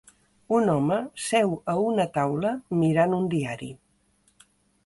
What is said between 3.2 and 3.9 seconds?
diari